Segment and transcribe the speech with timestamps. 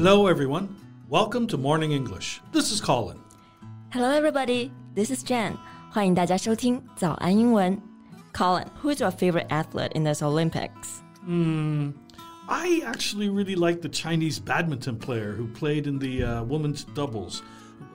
[0.00, 0.74] Hello, everyone.
[1.08, 2.40] Welcome to Morning English.
[2.52, 3.18] This is Colin.
[3.92, 4.72] Hello, everybody.
[4.94, 5.56] This is Jen.
[5.90, 7.80] 欢迎大家收听早安英文。
[8.32, 11.00] Colin, who's your favorite athlete in this Olympics?
[12.48, 17.42] I actually really like the Chinese badminton player who played in the uh, women's doubles.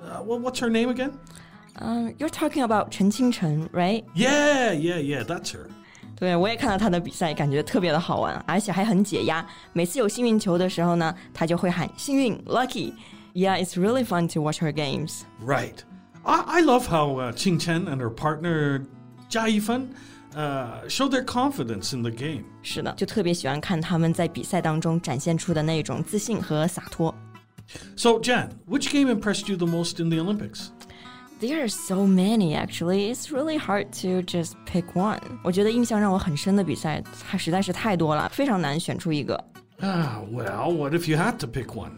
[0.04, 1.18] Uh, well, what's her name again?
[1.80, 4.04] Um, you're talking about 陈清晨, right?
[4.14, 5.70] Yeah, yeah, yeah, that's her.
[6.16, 9.46] 对，我也看了他的比赛，感觉特别的好玩，而且还很解压。
[9.74, 15.22] 每次有幸运球的时候呢，他就会喊幸运 （lucky）。Yeah, it's really fun to watch her games.
[15.44, 15.76] Right.
[16.24, 18.86] I, I love how uh, Qing Chen and her partner
[19.30, 19.88] Jia Yifan
[20.36, 22.44] uh, show their confidence in the game.
[22.62, 27.16] 是的，就特别喜欢看他们在比赛当中展现出的那种自信和洒脱。
[27.96, 30.68] So, Jan, which game impressed you the most in the Olympics?
[31.40, 33.12] There are so many, actually.
[33.12, 35.20] It's really hard to just pick one.
[35.44, 39.44] 我觉得印象让我很深的比赛，它实在是太多了，非常难选出一个。
[39.80, 41.94] Ah, well, what if you had to pick one?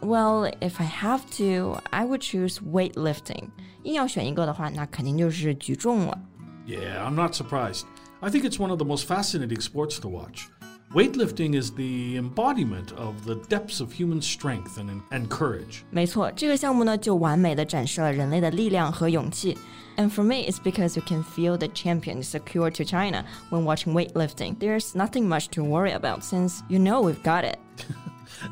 [0.00, 3.48] Well, if I have to, I would choose weightlifting.
[3.82, 6.18] 硬要选一个的话，那肯定就是举重了。
[6.66, 7.82] Yeah, I'm not surprised.
[8.20, 10.46] I think it's one of the most fascinating sports to watch.
[10.94, 15.82] Weightlifting is the embodiment of the depths of human strength and, and courage.
[15.90, 19.58] 没错，这个项目呢，就完美的展示了人类的力量和勇气。
[19.96, 23.92] And for me, it's because you can feel the champion is secured to China when watching
[23.92, 24.56] weightlifting.
[24.58, 27.58] There's nothing much to worry about since you know we've got it.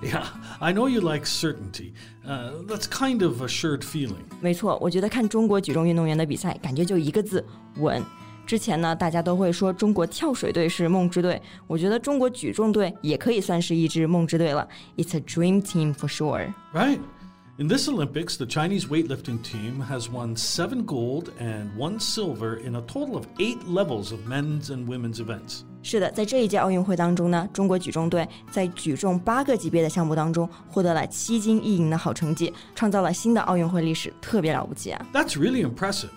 [0.03, 0.27] Yeah,
[0.61, 1.95] I know you like certainty.
[2.27, 4.25] Uh, that's kind of assured feeling.
[4.41, 7.45] 没错，我觉得看中国举重运动员的比赛，感觉就一个字
[7.77, 8.03] 稳。
[8.47, 14.67] 之前呢，大家都会说中国跳水队是梦之队，我觉得中国举重队也可以算是一支梦之队了。
[14.97, 16.53] It's a dream team for sure.
[16.75, 16.98] Right.
[17.58, 22.75] In this Olympics, the Chinese weightlifting team has won seven gold and one silver in
[22.75, 25.61] a total of eight levels of men's and women's events.
[25.83, 36.08] 是的，在这一届奥运会当中呢，中国举重队在举重八个级别的项目当中获得了七金一银的好成绩，创造了新的奥运会历史，特别了不起啊 That's really impressive.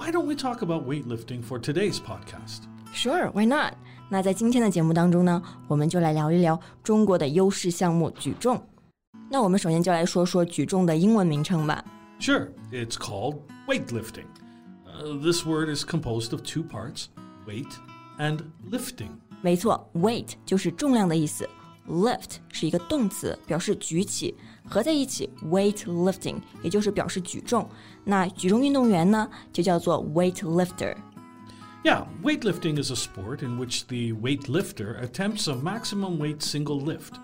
[0.00, 2.62] Why don't we talk about weightlifting for today's podcast?
[2.94, 3.74] ！Sure, why not？
[4.08, 8.62] 那在今天的节目当中呢，我们就来聊一聊中国的优势项目举重。
[9.30, 11.84] 那我们首先就来说说举重的英文名称吧。
[12.20, 14.26] Sure, it's called weightlifting.
[14.86, 17.06] Uh, this word is composed of two parts
[17.46, 17.72] weight
[18.18, 18.40] and
[18.70, 19.10] lifting.
[19.42, 21.48] 没错，weight 就是重量的意思
[21.88, 24.34] ，lift 是一个动词，表示举起，
[24.68, 27.68] 合在一起 weightlifting 也就是表示举重。
[28.04, 30.94] 那举重运动员呢，就叫做 weightlifter。
[31.84, 37.14] Yeah, weightlifting is a sport in which the weightlifter attempts a maximum weight single lift.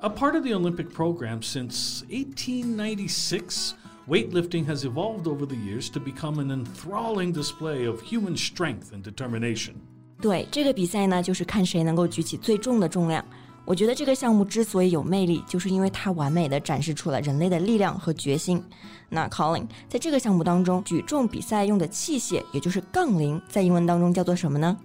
[0.00, 3.74] A part of the Olympic program since 1896,
[4.08, 9.02] weightlifting has evolved over the years to become an enthralling display of human strength and
[9.02, 9.74] determination.
[10.22, 13.22] 对，这个比赛呢，就是看谁能够举起最重的重量。
[13.64, 18.64] 我觉得这个项目之所以有魅力，就是因为它完美的展示出了人类的力量和决心。
[19.10, 24.76] 那 Colin 在这个项目当中，举重比赛用的器械，也就是杠铃，在英文当中叫做什么呢？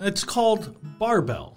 [0.00, 0.64] It's called
[0.98, 1.52] barbell.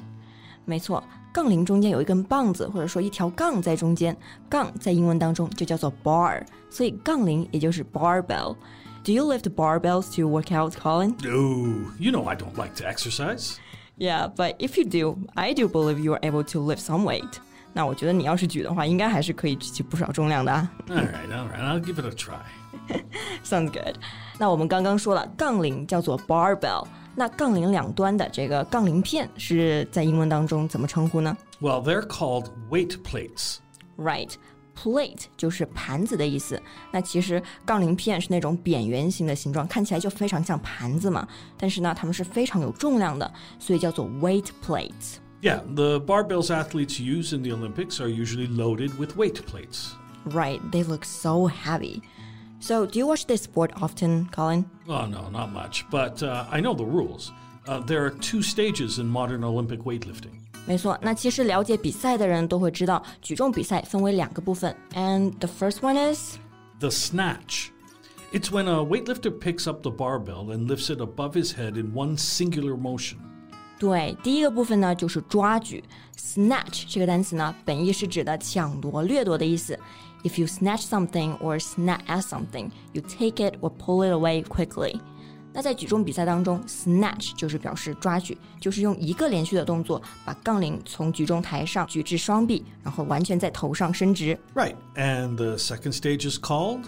[0.65, 4.15] 没错，杠铃中间有一根棒子，或者说一条杠在中间，
[4.47, 11.15] 杠在英文当中就叫做 bar，所以杠铃也就是 barbell。Do you lift barbells to work out, Colin?
[11.23, 13.55] No, you know I don't like to exercise.
[13.97, 17.39] Yeah, but if you do, I do believe you are able to lift some weight.
[17.73, 20.71] 那我觉得你要是举的话，应该还是可以举起不少重量的啊。
[20.87, 22.39] All right, all right, I'll give it a try.
[23.43, 23.95] Sounds good.
[24.39, 33.57] 那我们刚刚说了，杠铃叫做 barbell，那杠铃两端的这个杠铃片是在英文当中怎么称呼呢 Well, they're called weight plates.
[33.97, 34.31] ？Right.
[34.75, 36.61] Plate 就是盘子的意思。
[36.91, 41.27] 那其实杠铃片是那种扁圆形的形状，看起来就非常像盘子嘛。
[41.57, 43.29] 但是呢，它们是非常有重量的，
[43.59, 45.17] 所以叫做 weight plates。
[45.41, 49.91] Yeah, the barbells athletes use in the Olympics are usually loaded with weight plates.
[50.25, 52.01] Right, they look so heavy.
[52.61, 54.65] So, do you watch this sport often, Colin?
[54.87, 57.31] Oh, no, not much, but uh, I know the rules.
[57.65, 60.35] Uh, there are two stages in modern Olympic weightlifting.
[60.65, 64.75] 没错，那其实了解比赛的人都会知道，举重比赛分为两个部分。
[64.93, 66.37] And the first one is
[66.79, 67.69] The snatch.
[68.31, 71.93] It's when a weightlifter picks up the barbell and lifts it above his head in
[71.93, 73.17] one singular motion.
[73.79, 75.83] 对，第一个部分呢就是抓举，
[76.15, 79.79] snatch 这个单词呢本意是指的抢夺、掠夺的意思。
[80.23, 84.99] If you snatch something or snap at something, you take it or pull it away quickly.
[85.53, 94.37] 那在举重比赛当中，snatch 就是表示抓举，就是用一个连续的动作把杠铃从举重台上举至双臂，然后完全在头上伸直。
[94.53, 94.75] Right.
[94.95, 96.83] And the second stage is called?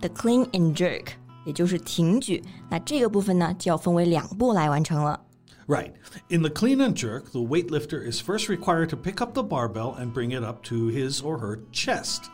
[0.00, 1.12] The clean and jerk，
[1.44, 2.42] 也就是挺举。
[2.68, 5.20] 那这个部分呢就要分为两步来完成了。
[5.68, 5.92] Right.
[6.30, 9.94] In the clean and jerk, the weightlifter is first required to pick up the barbell
[10.00, 12.24] and bring it up to his or her chest.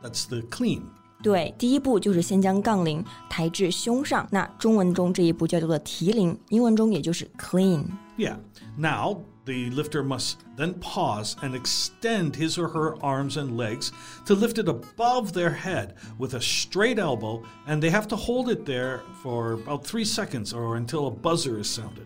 [0.00, 0.82] That's the clean.
[1.22, 4.28] 对，第一步就是先将杠铃抬至胸上。
[4.30, 7.84] 那中文中这一步叫做提铃，英文中也就是 clean。
[8.18, 8.36] Yeah.
[8.76, 13.90] Now, the lifter must then pause and extend his or her arms and legs
[14.26, 18.50] to lift it above their head with a straight elbow, and they have to hold
[18.50, 22.04] it there for about three seconds or until a buzzer is sounded.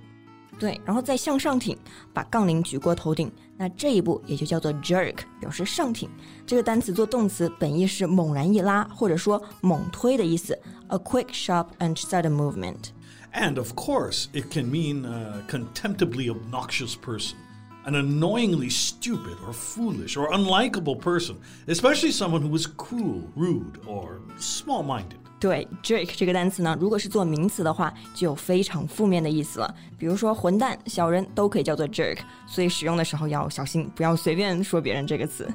[0.60, 1.76] 对，然后再向上挺，
[2.12, 3.30] 把杠铃举过头顶。
[3.62, 6.08] 那这一步也就叫做 jerk，表示上挺。
[6.46, 12.90] 这个单词做动词，本意是猛然一拉，或者说猛推的意思，a quick, sharp and sudden movement。
[13.32, 17.36] And of course, it can mean a contemptibly obnoxious person,
[17.84, 21.36] an annoyingly stupid or foolish or unlikable person,
[21.66, 25.18] especially someone who is cruel, rude, or small minded.
[25.43, 29.75] 对 jerk 这个单词呢，如果是做名词的话，就有非常负面的意思了。
[29.97, 35.45] 比如说混蛋、小人都可以叫做 jerk，所以使用的时候要小心，不要随便说别人这个词。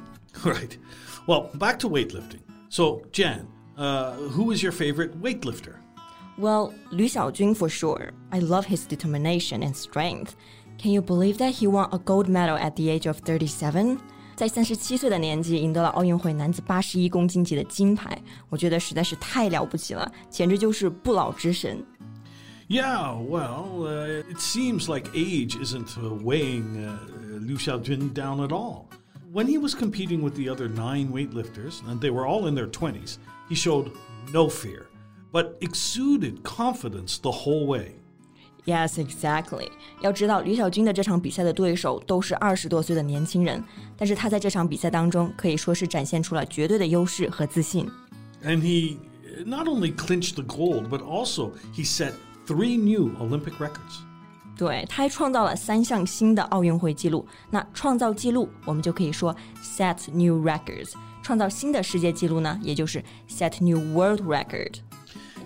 [0.43, 0.73] Right.
[1.25, 2.41] Well, back to weightlifting.
[2.69, 3.47] So, Jan,
[3.77, 5.73] uh, who is your favorite weightlifter?
[6.37, 8.11] Well, Lu Xiaojun for sure.
[8.29, 10.35] I love his determination and strength.
[10.77, 13.99] Can you believe that he won a gold medal at the age of 37?
[14.39, 21.85] 在三十七岁的年纪赢得了奥运会男子八十一公斤级的金牌，我觉得实在是太了不起了，简直就是不老之神。
[22.69, 25.89] Yeah, well, uh, it seems like age isn't
[26.23, 26.95] weighing uh,
[27.45, 28.85] Lu Xiaojun down at all.
[29.33, 32.67] When he was competing with the other nine weightlifters, and they were all in their
[32.67, 33.17] 20s,
[33.49, 33.91] he showed
[34.31, 34.85] no fear,
[35.33, 37.95] but exuded confidence the whole way.
[38.65, 39.67] Yes, exactly。
[40.01, 43.63] 要知道，吕小军的这场比赛的对手都是二十多岁的年轻人，
[43.97, 47.89] 但是他在这场比赛当中可以说是展现出了绝对的优势和自信。
[48.43, 52.13] And he uh, not only clinched the gold, but also he set
[52.45, 54.03] three new Olympic records.
[54.55, 57.25] 对，他还创造了三项新的奥运会纪录。
[57.49, 60.91] 那创造纪录，我们就可以说 set new records；
[61.23, 64.75] 创造新的世界纪录呢，也就是 set new world record。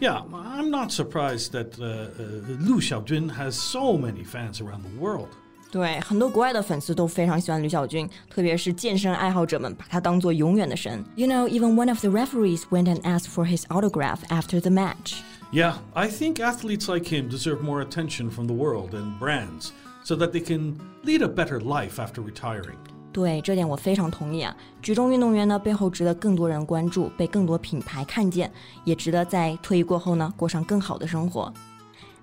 [0.02, 5.00] Yeah, I'm not surprised that uh, uh, Liu Xiaojun has so many fans around the
[5.00, 5.28] world.
[5.70, 11.04] 对，很多国外的粉丝都非常喜欢吕小军，特别是健身爱好者们把他当做永远的神。
[11.14, 15.16] You know, even one of the referees went and asked for his autograph after the match.
[15.52, 19.72] Yeah, I think athletes like him deserve more attention from the world and brands
[20.04, 22.78] so that they can lead a better life after retiring.
[23.13, 24.53] 对，这点我非常同意啊！
[24.81, 28.51] 举重运动员呢，背后值得更多人关注，被更多品牌看见，
[28.83, 31.53] 也值得在退役过后呢，过上更好的生活。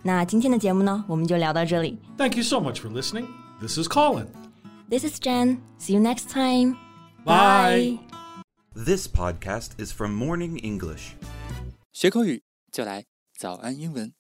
[0.03, 1.97] 那今天的节目呢，我们就聊到这里。
[2.19, 3.27] Thank you so much for listening.
[3.61, 4.27] This is Colin.
[4.91, 5.59] This is Jen.
[5.79, 6.77] See you next time.
[7.25, 7.99] Bye.
[8.75, 11.13] This podcast is from Morning English.
[11.93, 13.05] 学口语就来
[13.39, 14.20] 早安英文。